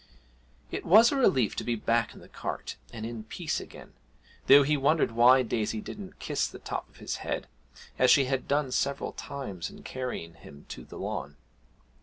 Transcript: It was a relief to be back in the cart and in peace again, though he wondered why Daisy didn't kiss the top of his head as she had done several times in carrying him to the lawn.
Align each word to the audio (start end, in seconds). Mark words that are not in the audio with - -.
It 0.71 0.83
was 0.83 1.11
a 1.11 1.15
relief 1.15 1.55
to 1.57 1.63
be 1.63 1.75
back 1.75 2.15
in 2.15 2.21
the 2.21 2.27
cart 2.27 2.75
and 2.91 3.05
in 3.05 3.23
peace 3.23 3.59
again, 3.59 3.93
though 4.47 4.63
he 4.63 4.75
wondered 4.75 5.11
why 5.11 5.43
Daisy 5.43 5.79
didn't 5.79 6.17
kiss 6.17 6.47
the 6.47 6.57
top 6.57 6.89
of 6.89 6.97
his 6.97 7.17
head 7.17 7.45
as 7.99 8.09
she 8.09 8.25
had 8.25 8.47
done 8.47 8.71
several 8.71 9.11
times 9.11 9.69
in 9.69 9.83
carrying 9.83 10.33
him 10.33 10.65
to 10.69 10.83
the 10.85 10.97
lawn. 10.97 11.35